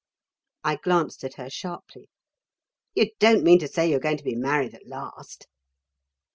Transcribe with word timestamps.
I 0.63 0.77
glanced 0.77 1.23
at 1.23 1.35
her 1.35 1.47
sharply. 1.47 2.09
"You 2.95 3.11
don't 3.19 3.43
mean 3.43 3.59
to 3.59 3.67
say 3.67 3.87
you're 3.87 3.99
going 3.99 4.17
to 4.17 4.23
be 4.23 4.33
married 4.33 4.73
at 4.73 4.87
last?" 4.87 5.45